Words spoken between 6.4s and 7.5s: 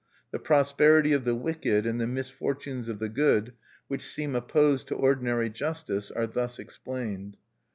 explained."